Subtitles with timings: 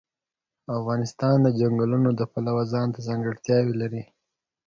[0.77, 4.03] افغانستان د چنګلونه د پلوه ځانته ځانګړتیا لري.